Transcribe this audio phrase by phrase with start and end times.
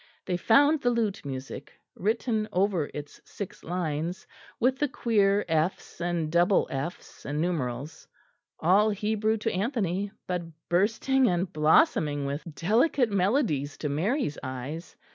[0.25, 4.25] They found the lute music, written over its six lines
[4.59, 8.07] with the queer F's and double F's and numerals
[8.59, 14.95] all Hebrew to Anthony, but bursting and blossoming with delicate melodies to Mary's eyes.